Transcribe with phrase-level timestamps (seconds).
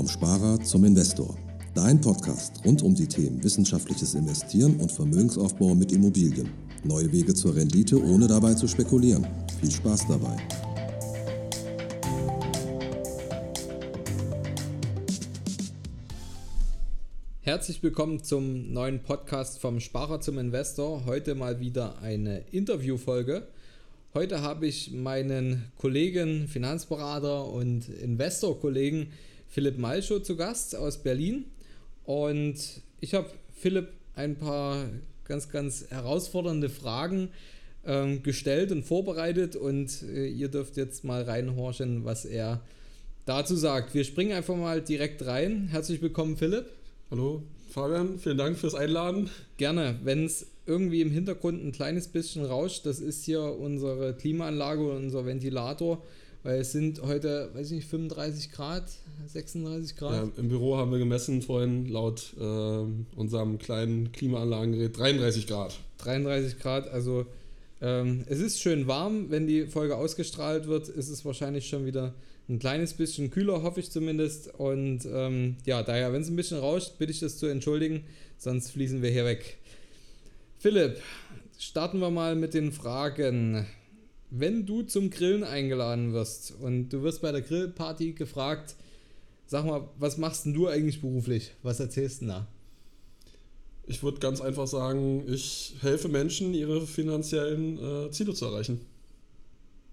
[0.00, 1.36] Vom Sparer zum Investor.
[1.74, 6.48] Dein Podcast rund um die Themen wissenschaftliches Investieren und Vermögensaufbau mit Immobilien.
[6.84, 9.26] Neue Wege zur Rendite, ohne dabei zu spekulieren.
[9.60, 10.38] Viel Spaß dabei.
[17.42, 21.04] Herzlich willkommen zum neuen Podcast vom Sparer zum Investor.
[21.04, 23.48] Heute mal wieder eine Interviewfolge.
[24.14, 29.12] Heute habe ich meinen Kollegen, Finanzberater und Investorkollegen
[29.50, 31.44] Philipp Malschow zu Gast aus Berlin.
[32.04, 32.56] Und
[33.00, 34.88] ich habe Philipp ein paar
[35.24, 37.30] ganz, ganz herausfordernde Fragen
[37.84, 39.56] ähm, gestellt und vorbereitet.
[39.56, 42.60] Und äh, ihr dürft jetzt mal reinhorchen, was er
[43.26, 43.92] dazu sagt.
[43.92, 45.68] Wir springen einfach mal direkt rein.
[45.68, 46.66] Herzlich willkommen, Philipp.
[47.10, 49.30] Hallo Fabian, vielen Dank fürs Einladen.
[49.56, 49.98] Gerne.
[50.02, 55.04] Wenn es irgendwie im Hintergrund ein kleines bisschen rauscht, das ist hier unsere Klimaanlage und
[55.04, 56.02] unser Ventilator,
[56.42, 58.84] weil es sind heute, weiß ich nicht, 35 Grad,
[59.26, 60.12] 36 Grad.
[60.12, 62.42] Ja, Im Büro haben wir gemessen vorhin laut äh,
[63.16, 65.78] unserem kleinen Klimaanlagengerät 33 Grad.
[65.98, 67.26] 33 Grad, also
[67.82, 69.30] ähm, es ist schön warm.
[69.30, 72.14] Wenn die Folge ausgestrahlt wird, ist es wahrscheinlich schon wieder
[72.48, 74.52] ein kleines bisschen kühler, hoffe ich zumindest.
[74.54, 78.04] Und ähm, ja, daher, wenn es ein bisschen rauscht, bitte ich das zu entschuldigen,
[78.38, 79.58] sonst fließen wir hier weg.
[80.58, 81.00] Philipp,
[81.58, 83.66] starten wir mal mit den Fragen.
[84.30, 88.76] Wenn du zum Grillen eingeladen wirst und du wirst bei der Grillparty gefragt,
[89.46, 91.52] sag mal, was machst denn du eigentlich beruflich?
[91.62, 92.46] Was erzählst du da?
[93.86, 98.80] Ich würde ganz einfach sagen, ich helfe Menschen, ihre finanziellen äh, Ziele zu erreichen.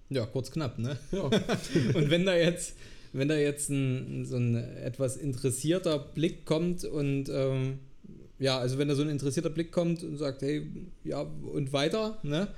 [0.10, 0.98] Ja, kurz knapp, ne?
[1.12, 1.24] Ja.
[1.96, 2.76] und wenn da jetzt,
[3.14, 7.80] wenn da jetzt ein, so ein etwas interessierter Blick kommt und ähm,
[8.40, 10.68] ja, also wenn da so ein interessierter Blick kommt und sagt, hey,
[11.04, 12.50] ja, und weiter, ne?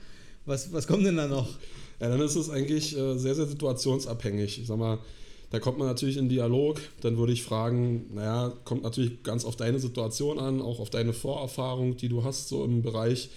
[0.46, 1.48] Was, was kommt denn da noch?
[2.00, 4.60] Ja, dann ist es eigentlich äh, sehr, sehr situationsabhängig.
[4.60, 5.00] Ich sag mal,
[5.52, 6.80] da kommt man natürlich in Dialog.
[7.02, 11.14] Dann würde ich fragen, naja, kommt natürlich ganz auf deine Situation an, auch auf deine
[11.14, 13.30] Vorerfahrung, die du hast, so im Bereich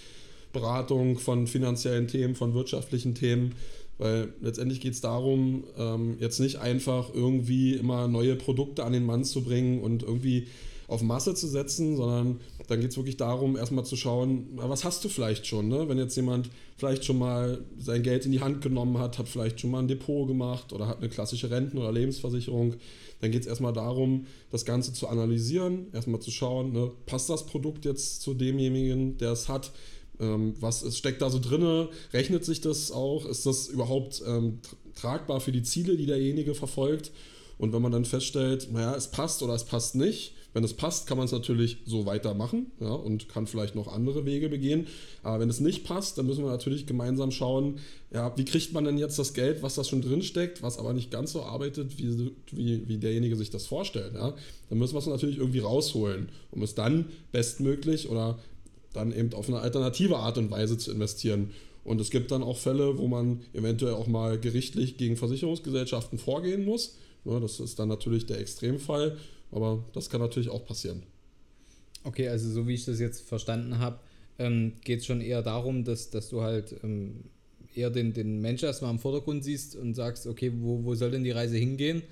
[0.53, 3.55] Beratung von finanziellen Themen, von wirtschaftlichen Themen.
[3.97, 9.05] Weil letztendlich geht es darum, ähm, jetzt nicht einfach irgendwie immer neue Produkte an den
[9.05, 10.47] Mann zu bringen und irgendwie
[10.93, 15.03] auf Masse zu setzen, sondern dann geht es wirklich darum, erstmal zu schauen, was hast
[15.03, 15.67] du vielleicht schon?
[15.67, 15.89] Ne?
[15.89, 19.59] Wenn jetzt jemand vielleicht schon mal sein Geld in die Hand genommen hat, hat vielleicht
[19.59, 22.75] schon mal ein Depot gemacht oder hat eine klassische Renten- oder Lebensversicherung,
[23.21, 27.45] dann geht es erstmal darum, das Ganze zu analysieren, erstmal zu schauen, ne, passt das
[27.45, 29.71] Produkt jetzt zu demjenigen, der es hat?
[30.19, 31.87] Ähm, was ist, steckt da so drin?
[32.13, 33.25] Rechnet sich das auch?
[33.25, 34.59] Ist das überhaupt ähm,
[34.95, 37.11] tragbar für die Ziele, die derjenige verfolgt?
[37.57, 41.07] Und wenn man dann feststellt, naja, es passt oder es passt nicht, wenn es passt,
[41.07, 44.87] kann man es natürlich so weitermachen ja, und kann vielleicht noch andere Wege begehen.
[45.23, 47.79] Aber wenn es nicht passt, dann müssen wir natürlich gemeinsam schauen,
[48.11, 50.93] ja, wie kriegt man denn jetzt das Geld, was da schon drin steckt, was aber
[50.93, 54.13] nicht ganz so arbeitet, wie, wie, wie derjenige sich das vorstellt.
[54.13, 54.35] Ja.
[54.69, 58.37] Dann müssen wir es natürlich irgendwie rausholen, um es dann bestmöglich oder
[58.93, 61.49] dann eben auf eine alternative Art und Weise zu investieren.
[61.83, 66.63] Und es gibt dann auch Fälle, wo man eventuell auch mal gerichtlich gegen Versicherungsgesellschaften vorgehen
[66.63, 66.95] muss.
[67.25, 69.17] das ist dann natürlich der Extremfall,
[69.53, 71.03] aber das kann natürlich auch passieren.
[72.03, 73.99] Okay, also so wie ich das jetzt verstanden habe,
[74.39, 77.23] ähm, geht es schon eher darum, dass, dass du halt ähm,
[77.75, 81.23] eher den, den Mensch erstmal im Vordergrund siehst und sagst, okay, wo, wo soll denn
[81.23, 82.03] die Reise hingehen?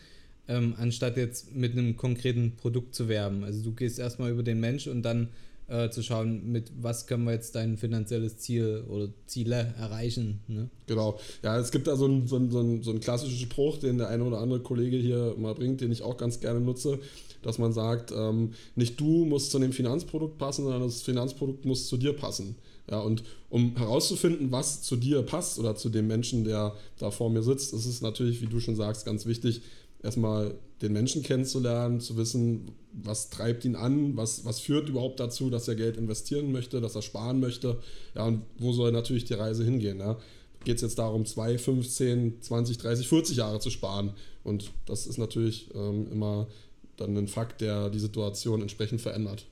[0.47, 3.43] Ähm, anstatt jetzt mit einem konkreten Produkt zu werben.
[3.43, 5.29] Also du gehst erstmal über den Mensch und dann
[5.67, 10.41] äh, zu schauen, mit was können wir jetzt dein finanzielles Ziel oder Ziele erreichen.
[10.47, 10.69] Ne?
[10.87, 11.19] Genau.
[11.43, 14.09] Ja, es gibt da so einen so so ein, so ein klassischen Spruch, den der
[14.09, 16.99] eine oder andere Kollege hier mal bringt, den ich auch ganz gerne nutze,
[17.41, 21.87] dass man sagt, ähm, nicht du musst zu dem Finanzprodukt passen, sondern das Finanzprodukt muss
[21.87, 22.55] zu dir passen.
[22.89, 27.29] Ja, und um herauszufinden, was zu dir passt oder zu dem Menschen, der da vor
[27.29, 29.61] mir sitzt, ist es natürlich, wie du schon sagst, ganz wichtig,
[30.03, 35.49] erstmal den Menschen kennenzulernen, zu wissen, was treibt ihn an, was, was führt überhaupt dazu,
[35.49, 37.77] dass er Geld investieren möchte, dass er sparen möchte.
[38.15, 39.99] Ja, und wo soll natürlich die Reise hingehen?
[39.99, 40.17] Ja?
[40.63, 44.13] Geht es jetzt darum, 2, 15, 20, 30, 40 Jahre zu sparen?
[44.43, 46.47] Und das ist natürlich ähm, immer
[47.01, 49.47] dann ein Fakt, der die Situation entsprechend verändert.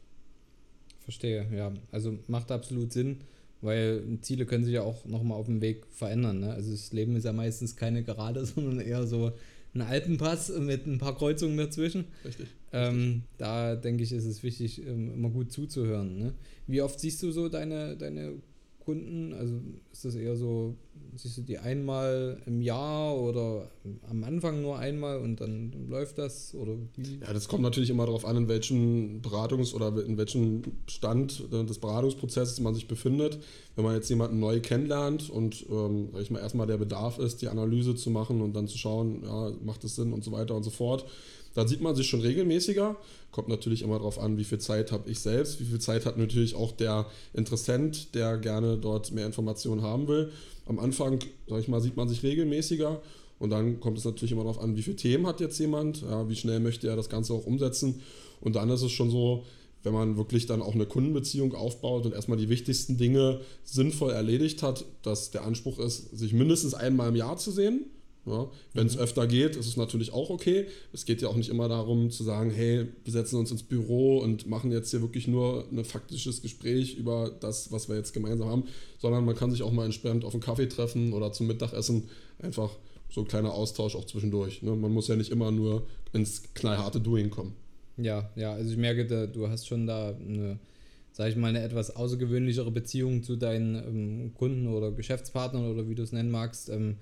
[1.02, 1.74] Verstehe, ja.
[1.92, 3.18] Also macht absolut Sinn,
[3.62, 6.40] weil Ziele können sich ja auch nochmal auf dem Weg verändern.
[6.40, 6.54] Ne?
[6.54, 9.32] Also das Leben ist ja meistens keine Gerade, sondern eher so
[9.74, 12.06] ein Alpenpass mit ein paar Kreuzungen dazwischen.
[12.26, 12.48] Richtig.
[12.72, 16.18] Ähm, da denke ich, ist es wichtig, ähm, immer gut zuzuhören.
[16.18, 16.34] Ne?
[16.68, 18.34] Wie oft siehst du so deine, deine
[18.90, 19.34] Kunden?
[19.34, 19.54] Also
[19.92, 20.76] ist das eher so,
[21.16, 23.70] siehst du die einmal im Jahr oder
[24.10, 26.56] am Anfang nur einmal und dann läuft das?
[26.56, 27.20] Oder wie?
[27.22, 31.78] Ja, das kommt natürlich immer darauf an, in welchem Beratungs- oder in welchem Stand des
[31.78, 33.38] Beratungsprozesses man sich befindet.
[33.76, 37.48] Wenn man jetzt jemanden neu kennenlernt und ähm, ich mal erstmal der Bedarf ist, die
[37.48, 40.64] Analyse zu machen und dann zu schauen, ja, macht es Sinn und so weiter und
[40.64, 41.06] so fort
[41.54, 42.96] Da sieht man sich schon regelmäßiger.
[43.32, 46.18] Kommt natürlich immer darauf an, wie viel Zeit habe ich selbst, wie viel Zeit hat
[46.18, 50.32] natürlich auch der Interessent, der gerne dort mehr Informationen haben will.
[50.66, 53.02] Am Anfang, sag ich mal, sieht man sich regelmäßiger
[53.40, 56.28] und dann kommt es natürlich immer darauf an, wie viele Themen hat jetzt jemand, ja,
[56.30, 58.02] wie schnell möchte er das Ganze auch umsetzen.
[58.42, 59.44] Und dann ist es schon so,
[59.84, 64.62] wenn man wirklich dann auch eine Kundenbeziehung aufbaut und erstmal die wichtigsten Dinge sinnvoll erledigt
[64.62, 67.86] hat, dass der Anspruch ist, sich mindestens einmal im Jahr zu sehen.
[68.30, 69.02] Ja, wenn es mhm.
[69.02, 70.68] öfter geht, ist es natürlich auch okay.
[70.94, 74.20] Es geht ja auch nicht immer darum zu sagen, hey, wir setzen uns ins Büro
[74.20, 78.50] und machen jetzt hier wirklich nur ein faktisches Gespräch über das, was wir jetzt gemeinsam
[78.50, 78.64] haben,
[79.00, 82.10] sondern man kann sich auch mal entspannt auf einen Kaffee treffen oder zum Mittagessen.
[82.38, 82.70] Einfach
[83.10, 84.62] so ein kleiner Austausch auch zwischendurch.
[84.62, 84.76] Ne?
[84.76, 87.56] Man muss ja nicht immer nur ins knallharte Doing kommen.
[87.98, 90.60] Ja, ja, also ich merke, da, du hast schon da eine,
[91.12, 95.96] sag ich mal, eine etwas außergewöhnlichere Beziehung zu deinen ähm, Kunden oder Geschäftspartnern oder wie
[95.96, 96.70] du es nennen magst.
[96.70, 96.98] Ähm,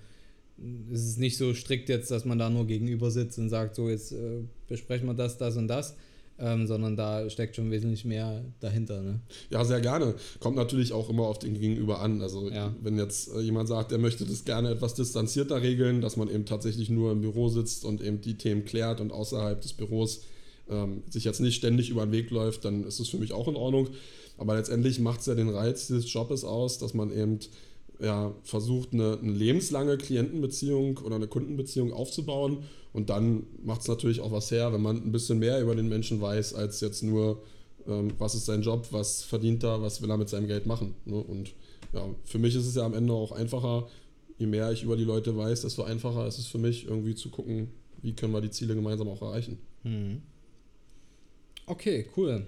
[0.91, 3.89] es ist nicht so strikt jetzt, dass man da nur gegenüber sitzt und sagt, so
[3.89, 5.95] jetzt äh, besprechen wir das, das und das,
[6.39, 9.01] ähm, sondern da steckt schon wesentlich mehr dahinter.
[9.01, 9.19] Ne?
[9.49, 10.15] Ja, sehr gerne.
[10.39, 12.21] Kommt natürlich auch immer auf den Gegenüber an.
[12.21, 12.75] Also ja.
[12.81, 16.45] wenn jetzt äh, jemand sagt, er möchte das gerne etwas distanzierter regeln, dass man eben
[16.45, 20.21] tatsächlich nur im Büro sitzt und eben die Themen klärt und außerhalb des Büros
[20.69, 23.47] ähm, sich jetzt nicht ständig über den Weg läuft, dann ist es für mich auch
[23.47, 23.89] in Ordnung.
[24.37, 27.39] Aber letztendlich macht es ja den Reiz dieses Jobs aus, dass man eben
[27.99, 32.59] ja, versucht, eine, eine, lebenslange Klientenbeziehung oder eine Kundenbeziehung aufzubauen.
[32.93, 35.89] Und dann macht es natürlich auch was her, wenn man ein bisschen mehr über den
[35.89, 37.41] Menschen weiß, als jetzt nur,
[37.87, 40.95] ähm, was ist sein Job, was verdient er, was will er mit seinem Geld machen.
[41.05, 41.15] Ne?
[41.15, 41.53] Und
[41.93, 43.87] ja, für mich ist es ja am Ende auch einfacher,
[44.37, 47.29] je mehr ich über die Leute weiß, desto einfacher ist es für mich, irgendwie zu
[47.29, 47.69] gucken,
[48.01, 49.57] wie können wir die Ziele gemeinsam auch erreichen.
[49.83, 50.21] Mhm.
[51.65, 52.45] Okay, cool.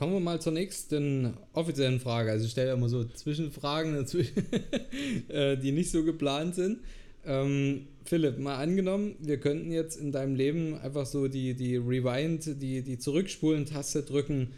[0.00, 2.30] Kommen wir mal zur nächsten offiziellen Frage.
[2.30, 4.06] Also ich stelle ja immer so Zwischenfragen,
[5.28, 6.78] äh, die nicht so geplant sind.
[7.26, 12.62] Ähm, Philipp, mal angenommen, wir könnten jetzt in deinem Leben einfach so die, die Rewind,
[12.62, 14.52] die, die Zurückspulen-Taste drücken.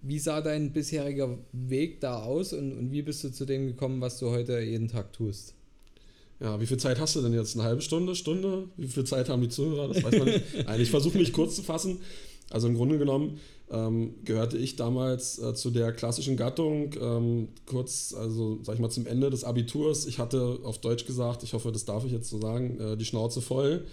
[0.00, 4.00] Wie sah dein bisheriger Weg da aus und, und wie bist du zu dem gekommen,
[4.00, 5.52] was du heute jeden Tag tust?
[6.40, 7.54] Ja, wie viel Zeit hast du denn jetzt?
[7.54, 8.70] Eine halbe Stunde, Stunde?
[8.78, 9.92] Wie viel Zeit haben die Zuhörer?
[9.92, 10.44] Das weiß man nicht.
[10.66, 11.98] Nein, ich versuche mich kurz zu fassen.
[12.48, 13.40] Also im Grunde genommen
[13.70, 18.90] ähm, gehörte ich damals äh, zu der klassischen Gattung, ähm, kurz, also sag ich mal
[18.90, 20.06] zum Ende des Abiturs.
[20.06, 23.04] Ich hatte auf Deutsch gesagt, ich hoffe, das darf ich jetzt so sagen, äh, die
[23.04, 23.84] Schnauze voll.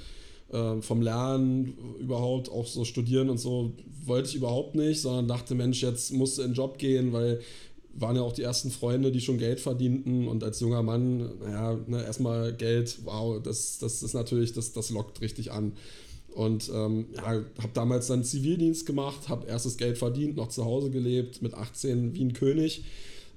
[0.52, 3.72] Äh, vom Lernen überhaupt, auch so studieren und so,
[4.06, 7.40] wollte ich überhaupt nicht, sondern dachte, Mensch, jetzt musst du in den Job gehen, weil
[7.96, 11.80] waren ja auch die ersten Freunde, die schon Geld verdienten und als junger Mann, naja,
[11.88, 15.74] ne, erstmal Geld, wow, das, das ist natürlich, das, das lockt richtig an.
[16.36, 20.90] Und ähm, ja, habe damals dann Zivildienst gemacht, habe erstes Geld verdient, noch zu Hause
[20.90, 22.84] gelebt, mit 18 wie ein König.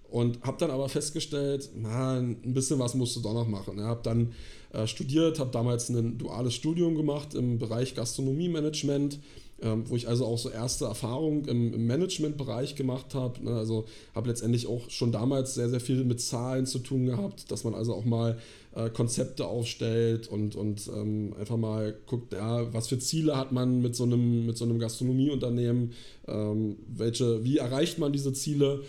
[0.08, 3.78] Und habe dann aber festgestellt, na, ein bisschen was musst du doch noch machen.
[3.78, 4.32] Ja, habe dann
[4.72, 9.18] äh, studiert, habe damals ein duales Studium gemacht im Bereich Gastronomie-Management
[9.62, 13.42] ähm, wo ich also auch so erste Erfahrungen im, im Managementbereich gemacht habe.
[13.42, 13.52] Ne?
[13.56, 17.64] Also habe letztendlich auch schon damals sehr, sehr viel mit Zahlen zu tun gehabt, dass
[17.64, 18.38] man also auch mal
[18.76, 23.80] äh, Konzepte aufstellt und, und ähm, einfach mal guckt, ja, was für Ziele hat man
[23.80, 25.92] mit so einem, mit so einem Gastronomieunternehmen,
[26.28, 28.82] ähm, welche, wie erreicht man diese Ziele.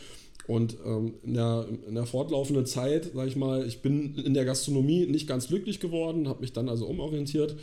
[0.45, 4.45] Und ähm, in, der, in der fortlaufenden Zeit, sage ich mal, ich bin in der
[4.45, 7.55] Gastronomie nicht ganz glücklich geworden, habe mich dann also umorientiert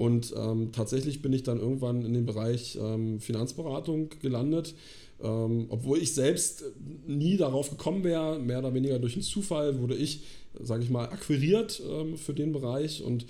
[0.00, 4.74] und ähm, tatsächlich bin ich dann irgendwann in den Bereich ähm, Finanzberatung gelandet.
[5.22, 6.64] Ähm, obwohl ich selbst
[7.06, 10.22] nie darauf gekommen wäre, mehr oder weniger durch einen Zufall wurde ich,
[10.62, 13.26] sage ich mal, akquiriert ähm, für den Bereich und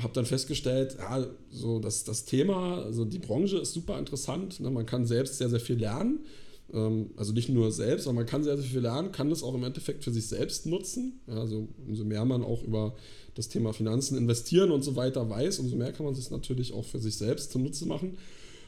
[0.00, 4.60] habe dann festgestellt, ja, so das, das Thema, also die Branche ist super interessant.
[4.60, 4.70] Ne?
[4.70, 6.20] Man kann selbst sehr, sehr viel lernen.
[6.72, 9.54] Ähm, also nicht nur selbst, sondern man kann sehr, sehr viel lernen, kann das auch
[9.54, 11.20] im Endeffekt für sich selbst nutzen.
[11.26, 12.94] Ja, also umso mehr man auch über
[13.34, 16.84] das Thema Finanzen, Investieren und so weiter weiß, umso mehr kann man sich natürlich auch
[16.84, 18.18] für sich selbst zunutze machen.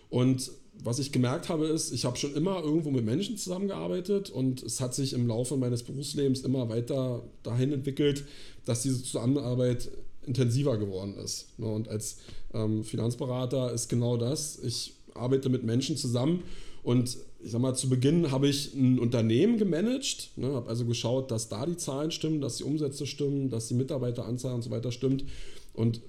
[0.08, 0.50] Und
[0.84, 4.80] was ich gemerkt habe, ist, ich habe schon immer irgendwo mit Menschen zusammengearbeitet und es
[4.80, 8.24] hat sich im Laufe meines Berufslebens immer weiter dahin entwickelt,
[8.64, 9.90] dass diese Zusammenarbeit
[10.26, 11.58] intensiver geworden ist.
[11.58, 12.18] Ne, und als
[12.54, 14.58] ähm, Finanzberater ist genau das.
[14.62, 16.42] Ich arbeite mit Menschen zusammen
[16.82, 21.30] und ich sag mal, zu Beginn habe ich ein Unternehmen gemanagt, ne, habe also geschaut,
[21.30, 24.92] dass da die Zahlen stimmen, dass die Umsätze stimmen, dass die Mitarbeiteranzahl und so weiter
[24.92, 25.24] stimmt.
[25.72, 26.00] Und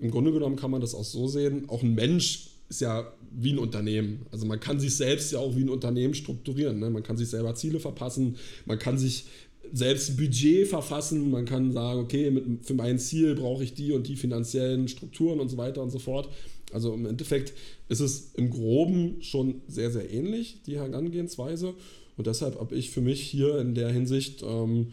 [0.00, 3.52] im Grunde genommen kann man das auch so sehen, auch ein Mensch ist ja wie
[3.52, 4.26] ein Unternehmen.
[4.30, 6.78] Also man kann sich selbst ja auch wie ein Unternehmen strukturieren.
[6.78, 6.90] Ne?
[6.90, 9.26] Man kann sich selber Ziele verpassen, man kann sich
[9.72, 13.92] selbst ein Budget verfassen, man kann sagen, okay, mit, für mein Ziel brauche ich die
[13.92, 16.28] und die finanziellen Strukturen und so weiter und so fort.
[16.72, 17.54] Also im Endeffekt
[17.88, 21.74] ist es im Groben schon sehr, sehr ähnlich, die Herangehensweise.
[22.16, 24.88] Und deshalb habe ich für mich hier in der Hinsicht ähm,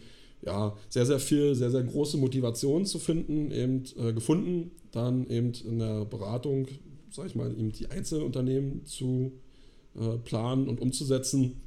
[0.45, 5.51] ja, sehr, sehr viel, sehr, sehr große Motivation zu finden, eben äh, gefunden, dann eben
[5.67, 6.67] in der Beratung
[7.15, 9.31] sag ich mal, eben die Einzelunternehmen zu
[9.95, 11.61] äh, planen und umzusetzen.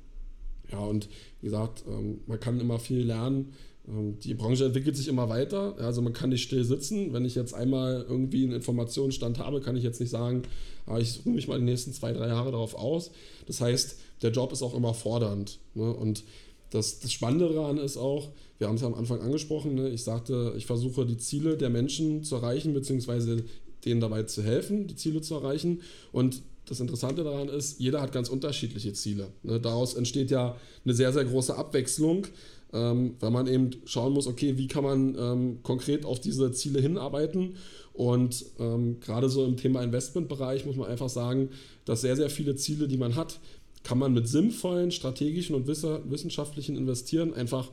[0.71, 1.09] Ja, und
[1.41, 3.53] wie gesagt, ähm, man kann immer viel lernen.
[3.89, 5.77] Ähm, die Branche entwickelt sich immer weiter.
[5.79, 7.13] Also man kann nicht still sitzen.
[7.13, 10.43] Wenn ich jetzt einmal irgendwie einen Informationsstand habe, kann ich jetzt nicht sagen,
[10.87, 13.11] ah, ich ruhe mich mal die nächsten zwei, drei Jahre darauf aus.
[13.47, 15.61] Das heißt, der Job ist auch immer fordernd.
[15.75, 15.91] Ne?
[15.91, 16.25] Und
[16.71, 18.29] das, das Spannende daran ist auch,
[18.59, 19.89] wir haben es ja am Anfang angesprochen, ne?
[19.89, 23.45] ich sagte, ich versuche die Ziele der Menschen zu erreichen, beziehungsweise
[23.85, 25.83] denen dabei zu helfen, die Ziele zu erreichen.
[26.13, 29.29] Und das Interessante daran ist, jeder hat ganz unterschiedliche Ziele.
[29.43, 29.61] Ne?
[29.61, 32.27] Daraus entsteht ja eine sehr, sehr große Abwechslung,
[32.73, 36.81] ähm, weil man eben schauen muss, okay, wie kann man ähm, konkret auf diese Ziele
[36.81, 37.57] hinarbeiten.
[37.95, 41.51] Und ähm, gerade so im Thema Investmentbereich muss man einfach sagen,
[41.85, 43.41] dass sehr, sehr viele Ziele, die man hat,
[43.83, 47.71] kann man mit sinnvollen, strategischen und wissenschaftlichen Investieren einfach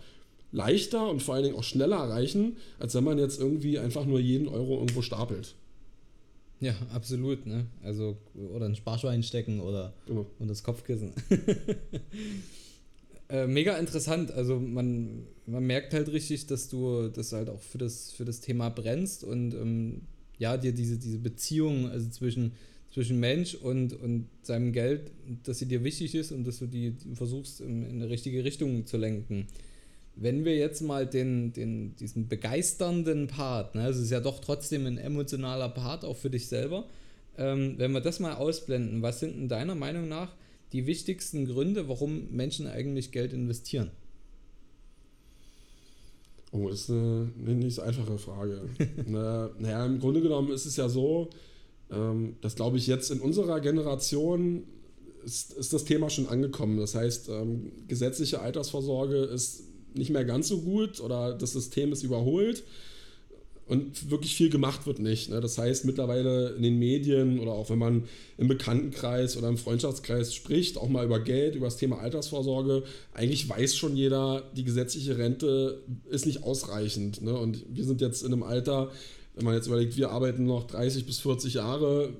[0.52, 4.20] leichter und vor allen Dingen auch schneller erreichen, als wenn man jetzt irgendwie einfach nur
[4.20, 5.56] jeden Euro irgendwo stapelt.
[6.60, 7.46] Ja, absolut.
[7.46, 7.66] Ne?
[7.84, 8.18] Also,
[8.54, 10.26] oder ein Sparschwein stecken oder genau.
[10.40, 11.12] und das Kopfkissen.
[13.30, 14.32] äh, mega interessant.
[14.32, 18.40] Also man, man merkt halt richtig, dass du das halt auch für das, für das
[18.40, 20.02] Thema brennst und ähm,
[20.38, 22.54] ja, dir diese, diese Beziehung also zwischen,
[22.92, 25.12] zwischen Mensch und, und seinem Geld,
[25.44, 28.86] dass sie dir wichtig ist und dass du die versuchst in, in eine richtige Richtung
[28.86, 29.48] zu lenken
[30.16, 34.86] wenn wir jetzt mal den, den, diesen begeisternden Part, ne, es ist ja doch trotzdem
[34.86, 36.86] ein emotionaler Part auch für dich selber,
[37.38, 40.34] ähm, wenn wir das mal ausblenden, was sind in deiner Meinung nach
[40.72, 43.92] die wichtigsten Gründe, warum Menschen eigentlich Geld investieren?
[46.52, 48.62] Oh, ist eine, eine nicht so einfache Frage.
[49.08, 51.30] na, naja, im Grunde genommen ist es ja so,
[51.92, 54.64] ähm, dass glaube ich jetzt in unserer Generation
[55.26, 56.78] ist, ist das Thema schon angekommen.
[56.78, 59.64] Das heißt, ähm, gesetzliche Altersvorsorge ist
[59.96, 62.64] nicht mehr ganz so gut oder das System ist überholt
[63.68, 65.30] und wirklich viel gemacht wird nicht.
[65.30, 65.42] Ne?
[65.42, 68.04] Das heißt, mittlerweile in den Medien oder auch wenn man
[68.38, 72.84] im Bekanntenkreis oder im Freundschaftskreis spricht, auch mal über Geld, über das Thema Altersvorsorge,
[73.14, 77.22] eigentlich weiß schon jeder, die gesetzliche Rente ist nicht ausreichend.
[77.22, 77.34] Ne?
[77.34, 78.92] Und wir sind jetzt in einem Alter,
[79.34, 82.14] wenn man jetzt überlegt, wir arbeiten noch 30 bis 40 Jahre,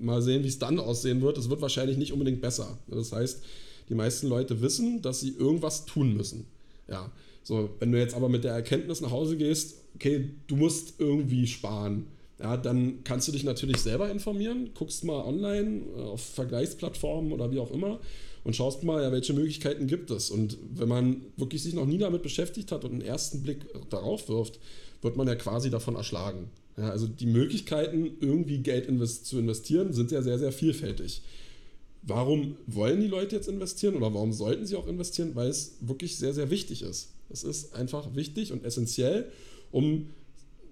[0.00, 1.36] mal sehen, wie es dann aussehen wird.
[1.36, 2.78] Es wird wahrscheinlich nicht unbedingt besser.
[2.86, 3.42] Das heißt,
[3.88, 6.46] die meisten Leute wissen, dass sie irgendwas tun müssen.
[6.88, 7.10] Ja,
[7.42, 11.46] so, wenn du jetzt aber mit der Erkenntnis nach Hause gehst, okay, du musst irgendwie
[11.46, 12.06] sparen,
[12.38, 17.50] ja, dann kannst du dich natürlich selber informieren, guckst mal online äh, auf Vergleichsplattformen oder
[17.52, 18.00] wie auch immer
[18.44, 20.30] und schaust mal, ja, welche Möglichkeiten gibt es.
[20.30, 24.28] Und wenn man wirklich sich noch nie damit beschäftigt hat und einen ersten Blick darauf
[24.28, 24.58] wirft,
[25.02, 26.50] wird man ja quasi davon erschlagen.
[26.76, 31.22] Ja, also die Möglichkeiten, irgendwie Geld invest zu investieren, sind ja sehr, sehr vielfältig.
[32.02, 35.34] Warum wollen die Leute jetzt investieren oder warum sollten sie auch investieren?
[35.34, 37.10] Weil es wirklich sehr, sehr wichtig ist.
[37.30, 39.30] Es ist einfach wichtig und essentiell,
[39.70, 40.08] um,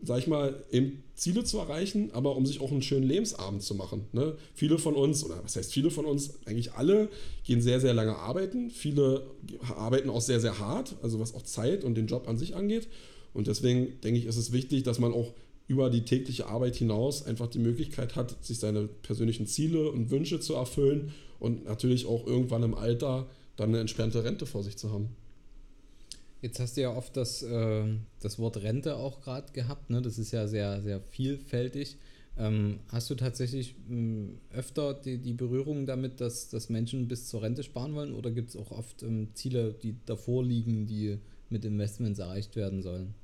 [0.02, 3.76] sag ich mal, eben Ziele zu erreichen, aber um sich auch einen schönen Lebensabend zu
[3.76, 4.06] machen.
[4.12, 4.37] Ne?
[4.54, 7.08] Viele von uns, oder was heißt viele von uns, eigentlich alle
[7.44, 8.70] gehen sehr, sehr lange arbeiten.
[8.70, 9.26] Viele
[9.76, 12.88] arbeiten auch sehr, sehr hart, also was auch Zeit und den Job an sich angeht.
[13.34, 15.32] Und deswegen denke ich, ist es wichtig, dass man auch
[15.71, 20.41] über die tägliche Arbeit hinaus einfach die Möglichkeit hat, sich seine persönlichen Ziele und Wünsche
[20.41, 24.91] zu erfüllen und natürlich auch irgendwann im Alter dann eine entspannte Rente vor sich zu
[24.91, 25.11] haben.
[26.43, 27.85] Jetzt hast du ja oft das, äh,
[28.19, 30.03] das Wort Rente auch gerade gehabt, ne?
[30.03, 31.99] das ist ja sehr, sehr vielfältig.
[32.37, 37.29] Ähm, hast du tatsächlich mh, hm, öfter die, die Berührung damit, dass, dass Menschen bis
[37.29, 41.19] zur Rente sparen wollen oder gibt es auch oft ähm, Ziele, die davor liegen, die
[41.49, 43.15] mit Investments erreicht werden sollen?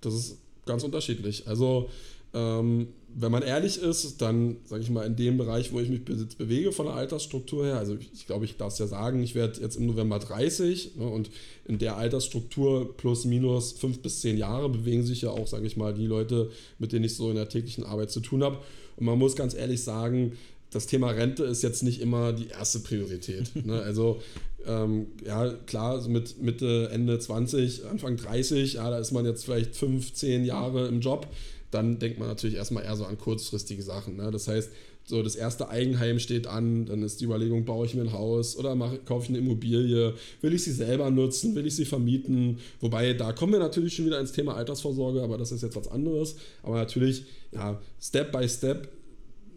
[0.00, 1.46] Das ist ganz unterschiedlich.
[1.46, 1.88] Also
[2.34, 6.04] ähm, wenn man ehrlich ist, dann sage ich mal in dem Bereich, wo ich mich
[6.04, 9.36] bewege von der Altersstruktur her, also ich, ich glaube, ich darf es ja sagen, ich
[9.36, 11.30] werde jetzt im November 30 ne, und
[11.64, 15.76] in der Altersstruktur plus minus fünf bis zehn Jahre bewegen sich ja auch, sage ich
[15.76, 18.58] mal, die Leute, mit denen ich so in der täglichen Arbeit zu tun habe.
[18.96, 20.32] Und man muss ganz ehrlich sagen,
[20.70, 23.64] das Thema Rente ist jetzt nicht immer die erste Priorität.
[23.64, 23.80] ne?
[23.80, 24.20] Also
[24.66, 29.44] ähm, ja, klar, so mit Mitte, Ende 20, Anfang 30, ja, da ist man jetzt
[29.44, 31.26] vielleicht fünf, zehn Jahre im Job.
[31.70, 34.16] Dann denkt man natürlich erstmal eher so an kurzfristige Sachen.
[34.16, 34.30] Ne?
[34.30, 34.70] Das heißt,
[35.06, 38.56] so das erste Eigenheim steht an, dann ist die Überlegung, baue ich mir ein Haus
[38.56, 42.58] oder mache, kaufe ich eine Immobilie, will ich sie selber nutzen, will ich sie vermieten,
[42.80, 45.88] wobei da kommen wir natürlich schon wieder ins Thema Altersvorsorge, aber das ist jetzt was
[45.88, 48.88] anderes, aber natürlich, ja, Step by Step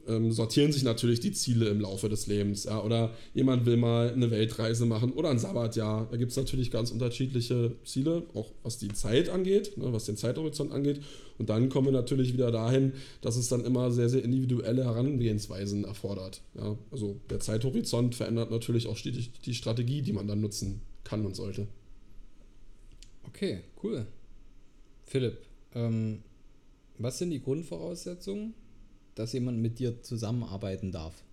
[0.07, 2.63] ähm, sortieren sich natürlich die Ziele im Laufe des Lebens.
[2.63, 2.81] Ja?
[2.83, 6.07] Oder jemand will mal eine Weltreise machen oder ein Sabbatjahr.
[6.09, 10.17] Da gibt es natürlich ganz unterschiedliche Ziele, auch was die Zeit angeht, ne, was den
[10.17, 11.01] Zeithorizont angeht.
[11.37, 15.83] Und dann kommen wir natürlich wieder dahin, dass es dann immer sehr, sehr individuelle Herangehensweisen
[15.83, 16.41] erfordert.
[16.55, 16.77] Ja?
[16.91, 21.35] Also der Zeithorizont verändert natürlich auch die, die Strategie, die man dann nutzen kann und
[21.35, 21.67] sollte.
[23.27, 24.05] Okay, cool.
[25.05, 25.37] Philipp,
[25.75, 26.23] ähm,
[26.97, 28.53] was sind die Grundvoraussetzungen
[29.17, 31.23] dass jemand mit dir zusammenarbeiten darf?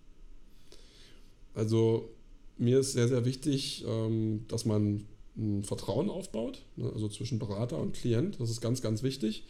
[1.53, 2.09] Also
[2.57, 5.05] mir ist sehr, sehr wichtig, ähm, dass man
[5.37, 8.39] ein Vertrauen aufbaut, ne, also zwischen Berater und Klient.
[8.39, 9.43] Das ist ganz, ganz wichtig.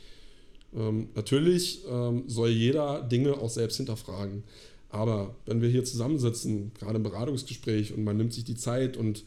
[0.76, 4.44] Ähm, natürlich ähm, soll jeder Dinge auch selbst hinterfragen.
[4.90, 9.24] Aber wenn wir hier zusammensitzen, gerade im Beratungsgespräch, und man nimmt sich die Zeit und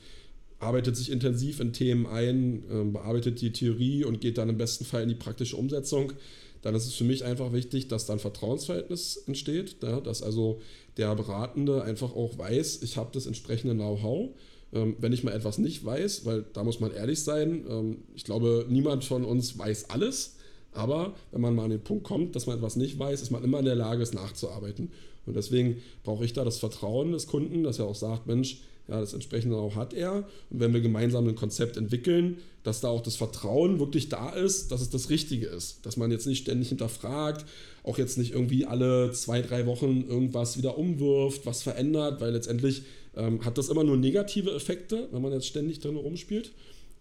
[0.61, 5.03] arbeitet sich intensiv in Themen ein, bearbeitet die Theorie und geht dann im besten Fall
[5.03, 6.15] in die praktische Umsetzung,
[6.63, 10.61] dann ist es für mich einfach wichtig, dass da ein Vertrauensverhältnis entsteht, dass also
[10.97, 14.31] der Beratende einfach auch weiß, ich habe das entsprechende Know-how.
[14.71, 18.25] Ähm, wenn ich mal etwas nicht weiß, weil da muss man ehrlich sein, ähm, ich
[18.25, 20.37] glaube, niemand von uns weiß alles,
[20.73, 23.43] aber wenn man mal an den Punkt kommt, dass man etwas nicht weiß, ist man
[23.43, 24.91] immer in der Lage, es nachzuarbeiten.
[25.29, 29.01] Und deswegen brauche ich da das Vertrauen des Kunden, dass er auch sagt, Mensch, ja,
[29.01, 30.27] das entsprechende auch hat er.
[30.51, 34.73] Und wenn wir gemeinsam ein Konzept entwickeln, dass da auch das Vertrauen wirklich da ist,
[34.73, 35.85] dass es das Richtige ist.
[35.85, 37.47] Dass man jetzt nicht ständig hinterfragt,
[37.83, 42.83] auch jetzt nicht irgendwie alle zwei, drei Wochen irgendwas wieder umwirft, was verändert, weil letztendlich
[43.17, 46.53] ähm, hat das immer nur negative Effekte, wenn man jetzt ständig drin rumspielt.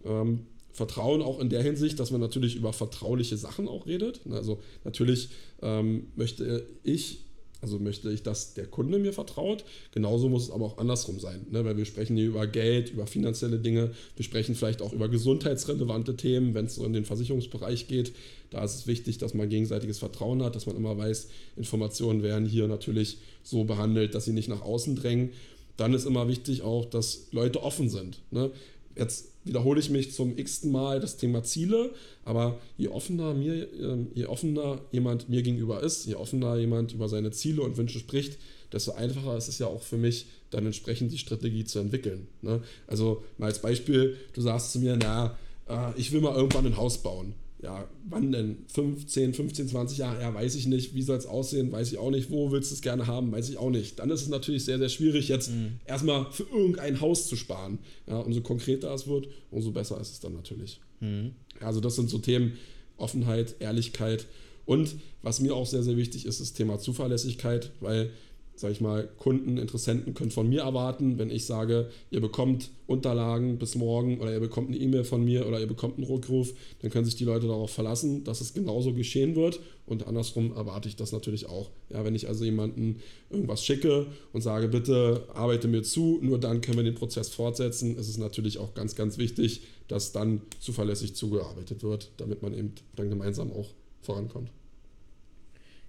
[0.04, 0.40] Ähm,
[0.72, 4.20] Vertrauen auch in der Hinsicht, dass man natürlich über vertrauliche Sachen auch redet.
[4.30, 5.30] Also natürlich
[5.60, 7.24] ähm, möchte ich
[7.60, 9.64] also möchte ich, dass der Kunde mir vertraut.
[9.92, 11.64] Genauso muss es aber auch andersrum sein, ne?
[11.64, 13.90] weil wir sprechen hier über Geld, über finanzielle Dinge.
[14.16, 18.12] Wir sprechen vielleicht auch über gesundheitsrelevante Themen, wenn es so in den Versicherungsbereich geht.
[18.50, 22.46] Da ist es wichtig, dass man gegenseitiges Vertrauen hat, dass man immer weiß, Informationen werden
[22.46, 25.30] hier natürlich so behandelt, dass sie nicht nach außen drängen.
[25.76, 28.20] Dann ist immer wichtig auch, dass Leute offen sind.
[28.30, 28.50] Ne?
[28.96, 31.90] Jetzt wiederhole ich mich zum x-ten Mal das Thema Ziele,
[32.24, 37.08] aber je offener, mir, ähm, je offener jemand mir gegenüber ist, je offener jemand über
[37.08, 38.38] seine Ziele und Wünsche spricht,
[38.72, 42.28] desto einfacher ist es ja auch für mich, dann entsprechend die Strategie zu entwickeln.
[42.42, 42.62] Ne?
[42.86, 45.36] Also mal als Beispiel, du sagst zu mir, na,
[45.68, 48.58] äh, ich will mal irgendwann ein Haus bauen ja, wann denn?
[48.68, 50.20] 15, 15, 20 Jahre?
[50.20, 50.94] Ja, weiß ich nicht.
[50.94, 51.72] Wie soll es aussehen?
[51.72, 52.30] Weiß ich auch nicht.
[52.30, 53.32] Wo willst du es gerne haben?
[53.32, 53.98] Weiß ich auch nicht.
[53.98, 55.72] Dann ist es natürlich sehr, sehr schwierig, jetzt mhm.
[55.84, 57.78] erstmal für irgendein Haus zu sparen.
[58.06, 60.80] Ja, umso konkreter es wird, umso besser ist es dann natürlich.
[61.00, 61.32] Mhm.
[61.60, 62.52] Also, das sind so Themen:
[62.96, 64.26] Offenheit, Ehrlichkeit.
[64.64, 68.10] Und was mir auch sehr, sehr wichtig ist, ist das Thema Zuverlässigkeit, weil
[68.58, 73.58] sage ich mal, Kunden, Interessenten können von mir erwarten, wenn ich sage, ihr bekommt Unterlagen
[73.58, 76.90] bis morgen oder ihr bekommt eine E-Mail von mir oder ihr bekommt einen Rückruf, dann
[76.90, 80.96] können sich die Leute darauf verlassen, dass es genauso geschehen wird und andersrum erwarte ich
[80.96, 81.70] das natürlich auch.
[81.90, 82.96] Ja, wenn ich also jemanden
[83.30, 87.96] irgendwas schicke und sage, bitte arbeite mir zu, nur dann können wir den Prozess fortsetzen,
[87.96, 92.72] ist es natürlich auch ganz, ganz wichtig, dass dann zuverlässig zugearbeitet wird, damit man eben
[92.96, 93.68] dann gemeinsam auch
[94.02, 94.50] vorankommt.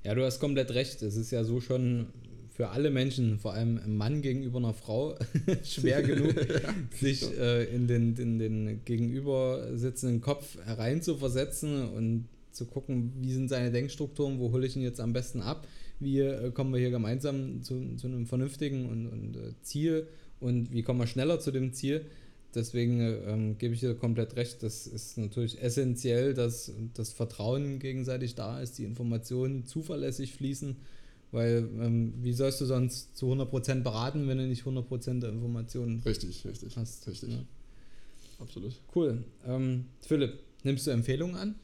[0.04, 1.02] Ja, du hast komplett recht.
[1.02, 2.08] Es ist ja so schon
[2.60, 5.16] für alle Menschen, vor allem ein Mann gegenüber einer Frau,
[5.64, 6.36] schwer genug,
[7.00, 13.48] sich äh, in, den, in den gegenüber sitzenden Kopf hereinzuversetzen und zu gucken, wie sind
[13.48, 15.70] seine Denkstrukturen, wo hole ich ihn jetzt am besten ab,
[16.02, 20.08] wie äh, kommen wir hier gemeinsam zu, zu einem vernünftigen und, und äh, Ziel
[20.42, 22.08] und wie kommen wir schneller zu dem Ziel.
[22.54, 24.64] Deswegen ähm, gebe ich dir komplett recht.
[24.64, 30.76] Das ist natürlich essentiell, dass das Vertrauen gegenseitig da ist, die Informationen zuverlässig fließen
[31.32, 36.02] weil ähm, wie sollst du sonst zu 100% beraten, wenn du nicht 100% der Informationen
[36.06, 37.08] richtig, richtig, hast?
[37.08, 37.44] Richtig, ja.
[38.40, 38.74] Absolut.
[38.96, 39.24] Cool.
[39.46, 41.56] Ähm, Philipp, nimmst du Empfehlungen an?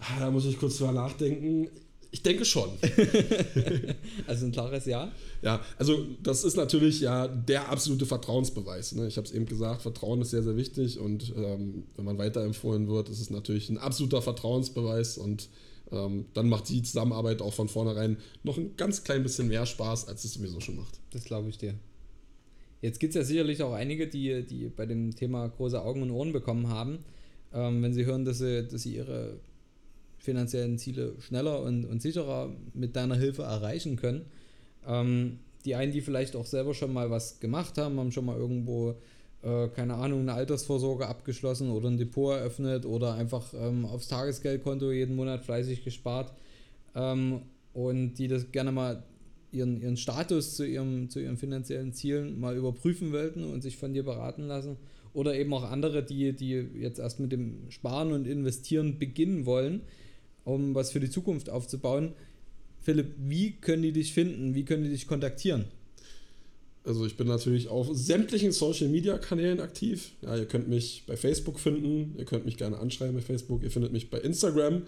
[0.00, 1.68] Ah, da muss ich kurz drüber nachdenken.
[2.10, 2.68] Ich denke schon.
[4.26, 5.10] also ein klares Ja?
[5.40, 8.92] Ja, also das ist natürlich ja der absolute Vertrauensbeweis.
[8.92, 9.06] Ne?
[9.06, 12.88] Ich habe es eben gesagt, Vertrauen ist sehr, sehr wichtig und ähm, wenn man weiterempfohlen
[12.88, 15.48] wird, ist es natürlich ein absoluter Vertrauensbeweis und
[15.92, 20.08] ähm, dann macht die Zusammenarbeit auch von vornherein noch ein ganz klein bisschen mehr Spaß,
[20.08, 20.98] als es sowieso schon macht.
[21.10, 21.74] Das glaube ich dir.
[22.80, 26.10] Jetzt gibt es ja sicherlich auch einige, die, die bei dem Thema große Augen und
[26.10, 26.98] Ohren bekommen haben,
[27.52, 29.38] ähm, wenn sie hören, dass sie, dass sie ihre
[30.18, 34.24] finanziellen Ziele schneller und, und sicherer mit deiner Hilfe erreichen können.
[34.86, 38.36] Ähm, die einen, die vielleicht auch selber schon mal was gemacht haben, haben schon mal
[38.36, 38.96] irgendwo
[39.42, 44.92] äh, keine Ahnung, eine Altersvorsorge abgeschlossen oder ein Depot eröffnet oder einfach ähm, aufs Tagesgeldkonto
[44.92, 46.32] jeden Monat fleißig gespart
[46.94, 49.02] ähm, und die das gerne mal
[49.50, 53.92] ihren, ihren Status zu, ihrem, zu ihren finanziellen Zielen mal überprüfen wollten und sich von
[53.92, 54.76] dir beraten lassen.
[55.14, 59.82] Oder eben auch andere, die, die jetzt erst mit dem Sparen und Investieren beginnen wollen,
[60.44, 62.12] um was für die Zukunft aufzubauen.
[62.80, 64.54] Philipp, wie können die dich finden?
[64.54, 65.66] Wie können die dich kontaktieren?
[66.84, 70.12] Also ich bin natürlich auf sämtlichen Social Media Kanälen aktiv.
[70.22, 73.70] Ja, ihr könnt mich bei Facebook finden, ihr könnt mich gerne anschreiben bei Facebook, ihr
[73.70, 74.82] findet mich bei Instagram.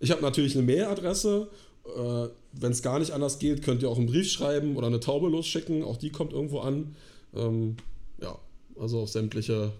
[0.00, 1.48] Ich habe natürlich eine Mailadresse.
[1.84, 5.00] Äh, Wenn es gar nicht anders geht, könnt ihr auch einen Brief schreiben oder eine
[5.00, 5.84] Taube losschicken.
[5.84, 6.96] Auch die kommt irgendwo an.
[7.34, 7.76] Ähm,
[8.20, 8.36] ja,
[8.78, 9.72] also auf sämtliche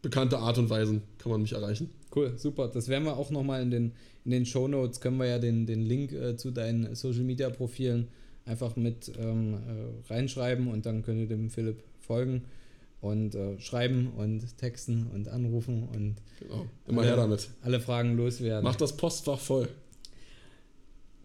[0.00, 1.90] bekannte Art und Weisen kann man mich erreichen.
[2.14, 2.68] Cool, super.
[2.68, 3.92] Das werden wir auch nochmal in den,
[4.24, 7.50] in den Show Notes, können wir ja den, den Link äh, zu deinen Social Media
[7.50, 8.08] Profilen
[8.46, 12.42] einfach mit ähm, äh, reinschreiben und dann könnt ihr dem Philipp folgen
[13.00, 16.66] und äh, schreiben und texten und anrufen und Genau.
[16.86, 17.48] Immer alle, her damit.
[17.62, 18.64] alle Fragen loswerden.
[18.64, 19.68] Macht das Postfach voll.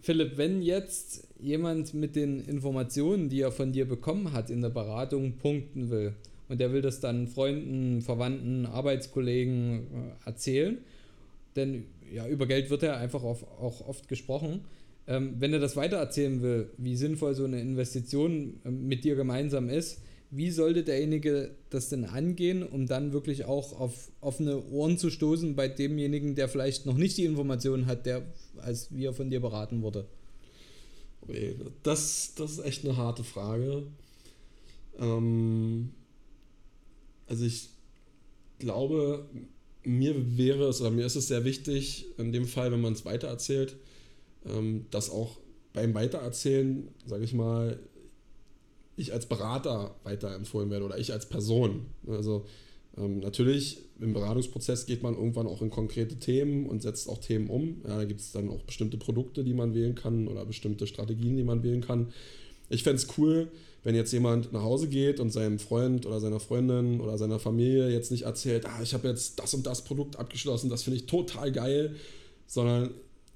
[0.01, 4.69] Philipp, wenn jetzt jemand mit den Informationen, die er von dir bekommen hat in der
[4.69, 6.13] Beratung, punkten will
[6.47, 9.88] und der will das dann Freunden, Verwandten, Arbeitskollegen
[10.23, 10.77] äh, erzählen,
[11.55, 14.62] denn ja, über Geld wird ja einfach auch oft gesprochen.
[15.10, 19.67] Ähm, wenn er das weitererzählen will, wie sinnvoll so eine Investition ähm, mit dir gemeinsam
[19.67, 25.10] ist, wie sollte derjenige das denn angehen, um dann wirklich auch auf offene Ohren zu
[25.10, 28.22] stoßen bei demjenigen, der vielleicht noch nicht die Informationen hat, der
[28.58, 30.06] als wir von dir beraten wurde?
[31.82, 33.88] Das, das ist echt eine harte Frage.
[35.00, 35.89] Ähm,
[37.26, 37.69] also ich
[38.60, 39.26] glaube,
[39.84, 43.06] mir wäre es, oder mir ist es sehr wichtig, in dem Fall, wenn man es
[43.06, 43.76] weitererzählt,
[44.45, 45.38] ähm, dass auch
[45.73, 47.80] beim Weitererzählen, sage ich mal,
[48.95, 51.86] ich als Berater weiterempfohlen werde oder ich als Person.
[52.08, 52.45] Also
[52.97, 57.49] ähm, natürlich im Beratungsprozess geht man irgendwann auch in konkrete Themen und setzt auch Themen
[57.49, 57.82] um.
[57.88, 61.38] Ja, da gibt es dann auch bestimmte Produkte, die man wählen kann oder bestimmte Strategien,
[61.38, 62.12] die man wählen kann.
[62.69, 63.49] Ich fände es cool,
[63.84, 67.89] wenn jetzt jemand nach Hause geht und seinem Freund oder seiner Freundin oder seiner Familie
[67.89, 71.06] jetzt nicht erzählt, ah, ich habe jetzt das und das Produkt abgeschlossen, das finde ich
[71.06, 71.95] total geil,
[72.45, 72.91] sondern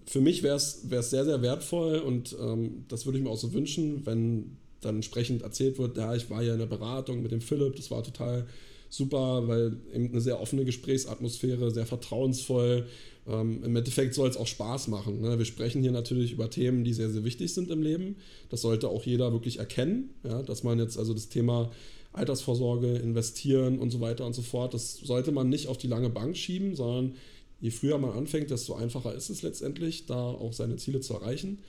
[0.05, 3.53] für mich wäre es sehr, sehr wertvoll und ähm, das würde ich mir auch so
[3.53, 7.41] wünschen, wenn dann entsprechend erzählt wird, ja, ich war ja in der Beratung mit dem
[7.41, 8.45] Philipp, das war total
[8.89, 12.85] super, weil eben eine sehr offene Gesprächsatmosphäre, sehr vertrauensvoll.
[13.27, 15.21] Ähm, Im Endeffekt soll es auch Spaß machen.
[15.21, 15.39] Ne?
[15.39, 18.17] Wir sprechen hier natürlich über Themen, die sehr, sehr wichtig sind im Leben.
[18.49, 20.43] Das sollte auch jeder wirklich erkennen, ja?
[20.43, 21.71] dass man jetzt also das Thema
[22.11, 26.09] Altersvorsorge, investieren und so weiter und so fort, das sollte man nicht auf die lange
[26.09, 27.15] Bank schieben, sondern
[27.63, 31.59] je früher man anfängt, desto einfacher ist es letztendlich, da auch seine Ziele zu erreichen.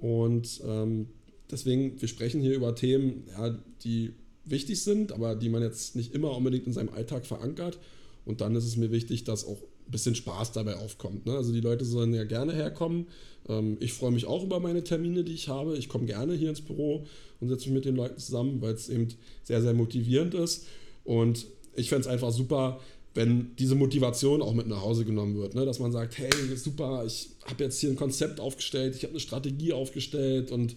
[0.00, 1.06] Und ähm,
[1.48, 4.10] deswegen, wir sprechen hier über Themen, ja, die
[4.44, 7.78] wichtig sind, aber die man jetzt nicht immer unbedingt in seinem Alltag verankert.
[8.24, 11.26] Und dann ist es mir wichtig, dass auch ein bisschen Spaß dabei aufkommt.
[11.26, 11.36] Ne?
[11.36, 13.06] Also die Leute sollen ja gerne herkommen.
[13.48, 15.76] Ähm, ich freue mich auch über meine Termine, die ich habe.
[15.76, 17.06] Ich komme gerne hier ins Büro
[17.38, 19.06] und setze mich mit den Leuten zusammen, weil es eben
[19.44, 20.66] sehr, sehr motivierend ist.
[21.04, 22.80] Und ich fände es einfach super,
[23.14, 25.54] wenn diese Motivation auch mit nach Hause genommen wird.
[25.54, 25.64] Ne?
[25.64, 29.20] Dass man sagt, hey, super, ich habe jetzt hier ein Konzept aufgestellt, ich habe eine
[29.20, 30.76] Strategie aufgestellt und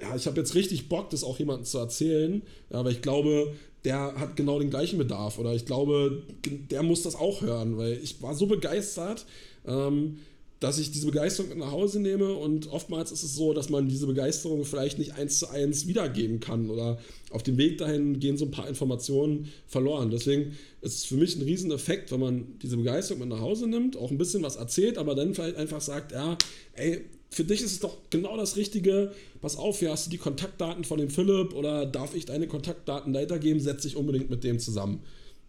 [0.00, 3.54] ja, ich habe jetzt richtig Bock, das auch jemandem zu erzählen, ja, aber ich glaube,
[3.84, 6.22] der hat genau den gleichen Bedarf oder ich glaube,
[6.70, 9.26] der muss das auch hören, weil ich war so begeistert,
[9.66, 10.18] ähm,
[10.60, 13.88] dass ich diese Begeisterung mit nach Hause nehme und oftmals ist es so, dass man
[13.88, 16.98] diese Begeisterung vielleicht nicht eins zu eins wiedergeben kann oder
[17.30, 20.10] auf dem Weg dahin gehen so ein paar Informationen verloren.
[20.10, 23.96] Deswegen ist es für mich ein Rieseneffekt, wenn man diese Begeisterung mit nach Hause nimmt,
[23.96, 26.36] auch ein bisschen was erzählt, aber dann vielleicht einfach sagt, ja,
[26.74, 29.12] ey, für dich ist es doch genau das Richtige.
[29.40, 33.14] Pass auf, hier hast du die Kontaktdaten von dem Philipp oder darf ich deine Kontaktdaten
[33.14, 33.60] weitergeben?
[33.60, 35.00] Setz dich unbedingt mit dem zusammen.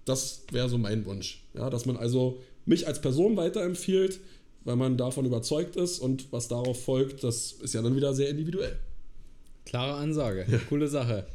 [0.06, 1.44] Das wäre so mein Wunsch.
[1.54, 4.20] Ja, dass man also mich als Person weiterempfiehlt,
[4.64, 8.30] weil man davon überzeugt ist und was darauf folgt, das ist ja dann wieder sehr
[8.30, 8.78] individuell.
[9.66, 10.58] Klare Ansage, ja.
[10.70, 11.26] coole Sache.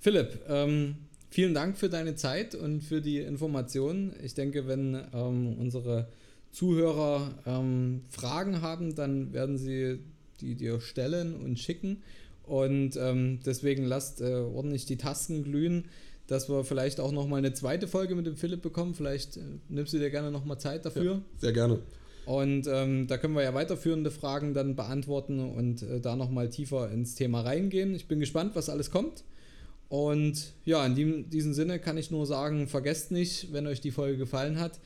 [0.00, 0.96] Philipp, ähm,
[1.30, 4.14] vielen Dank für deine Zeit und für die Informationen.
[4.22, 6.08] Ich denke, wenn ähm, unsere
[6.52, 9.98] Zuhörer ähm, Fragen haben, dann werden sie
[10.40, 12.02] die dir stellen und schicken.
[12.44, 15.86] Und ähm, deswegen lasst äh, ordentlich die Tasten glühen,
[16.26, 18.94] dass wir vielleicht auch nochmal eine zweite Folge mit dem Philipp bekommen.
[18.94, 21.04] Vielleicht äh, nimmst du dir gerne nochmal Zeit dafür.
[21.04, 21.80] Ja, sehr gerne.
[22.26, 26.90] Und ähm, da können wir ja weiterführende Fragen dann beantworten und äh, da nochmal tiefer
[26.90, 27.94] ins Thema reingehen.
[27.94, 29.24] Ich bin gespannt, was alles kommt.
[29.90, 33.90] Und ja, in dem, diesem Sinne kann ich nur sagen, vergesst nicht, wenn euch die
[33.90, 34.80] Folge gefallen hat,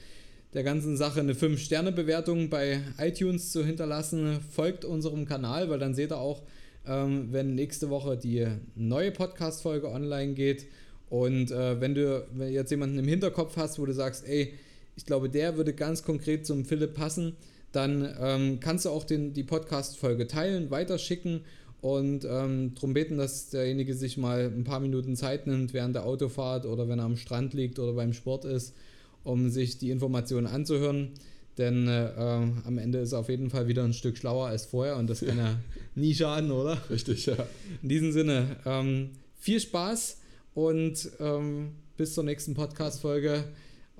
[0.54, 4.40] der ganzen Sache eine 5-Sterne-Bewertung bei iTunes zu hinterlassen.
[4.50, 6.42] Folgt unserem Kanal, weil dann seht ihr auch,
[6.86, 10.66] ähm, wenn nächste Woche die neue Podcast-Folge online geht.
[11.08, 14.54] Und äh, wenn du wenn jetzt jemanden im Hinterkopf hast, wo du sagst, ey,
[14.98, 17.36] ich glaube, der würde ganz konkret zum Philipp passen,
[17.70, 21.42] dann ähm, kannst du auch den, die Podcast-Folge teilen, weiterschicken
[21.80, 26.04] und ähm, darum beten, dass derjenige sich mal ein paar Minuten Zeit nimmt während der
[26.04, 28.74] Autofahrt oder wenn er am Strand liegt oder beim Sport ist
[29.22, 31.10] um sich die Informationen anzuhören.
[31.58, 34.96] Denn äh, am Ende ist er auf jeden Fall wieder ein Stück schlauer als vorher
[34.96, 35.58] und das kann ja
[35.94, 36.78] nie schaden, oder?
[36.88, 37.36] Richtig, ja.
[37.82, 40.18] In diesem Sinne, ähm, viel Spaß
[40.54, 43.44] und ähm, bis zur nächsten Podcast-Folge.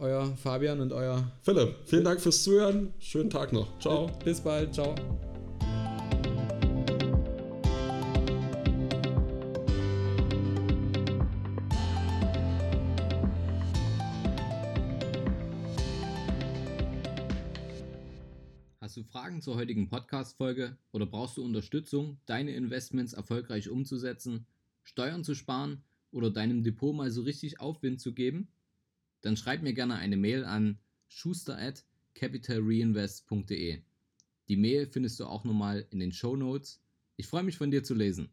[0.01, 1.75] Euer Fabian und euer Philipp.
[1.85, 2.95] Vielen Dank fürs Zuhören.
[3.01, 3.81] Schönen Tag noch.
[3.81, 4.09] Ciao.
[4.25, 4.73] Bis bald.
[4.73, 4.95] Ciao.
[18.81, 24.47] Hast du Fragen zur heutigen Podcast-Folge oder brauchst du Unterstützung, deine Investments erfolgreich umzusetzen,
[24.85, 25.83] Steuern zu sparen
[26.13, 28.53] oder deinem Depot mal so richtig Aufwind zu geben?
[29.29, 33.83] Dann schreib mir gerne eine Mail an schuster at capitalreinvest.de.
[34.49, 36.81] Die Mail findest du auch nochmal in den Show Notes.
[37.17, 38.31] Ich freue mich von dir zu lesen.